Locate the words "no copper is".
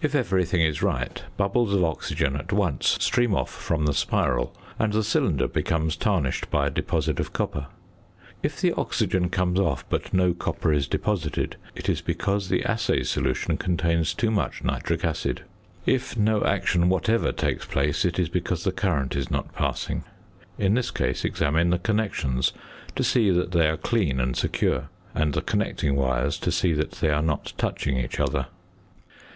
10.14-10.86